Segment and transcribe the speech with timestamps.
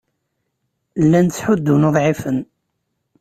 [1.03, 2.37] Llan ttḥuddun uḍɛifen.